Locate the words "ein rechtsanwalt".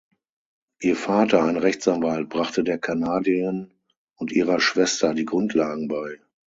1.43-2.27